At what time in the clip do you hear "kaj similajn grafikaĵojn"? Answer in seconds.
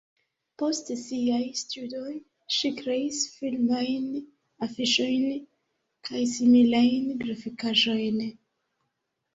6.11-8.23